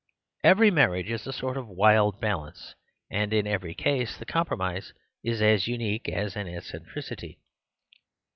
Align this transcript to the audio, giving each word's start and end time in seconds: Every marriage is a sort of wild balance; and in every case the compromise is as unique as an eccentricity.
Every 0.43 0.71
marriage 0.71 1.11
is 1.11 1.27
a 1.27 1.31
sort 1.31 1.57
of 1.57 1.67
wild 1.67 2.19
balance; 2.19 2.73
and 3.11 3.31
in 3.31 3.45
every 3.45 3.75
case 3.75 4.17
the 4.17 4.25
compromise 4.25 4.93
is 5.23 5.43
as 5.43 5.67
unique 5.67 6.09
as 6.09 6.35
an 6.35 6.47
eccentricity. 6.47 7.37